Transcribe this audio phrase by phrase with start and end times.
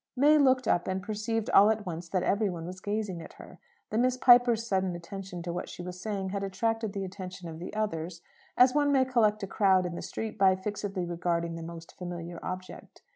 [0.15, 3.59] May looked up, and perceived all at once that every one was gazing at her.
[3.91, 7.59] The Miss Pipers' sudden attention to what she was saying had attracted the attention of
[7.59, 8.23] the others
[8.57, 12.39] as one may collect a crowd in the street by fixedly regarding the most familiar
[12.41, 13.03] object.